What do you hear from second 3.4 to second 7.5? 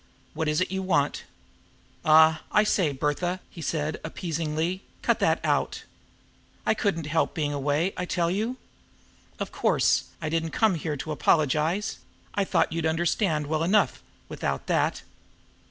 he said appeasingly. "Cut that out! I couldn't help